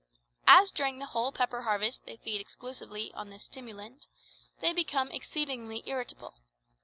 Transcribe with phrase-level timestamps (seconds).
[0.47, 4.07] As during the whole pepper harvest they feed exclusively on this stimulant,
[4.59, 6.37] they become exceedingly irritable.